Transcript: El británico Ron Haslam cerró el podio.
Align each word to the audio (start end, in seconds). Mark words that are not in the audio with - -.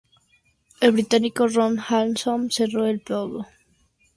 El 0.79 0.93
británico 0.93 1.47
Ron 1.47 1.77
Haslam 1.79 2.49
cerró 2.49 2.87
el 2.87 3.01
podio. 3.01 3.45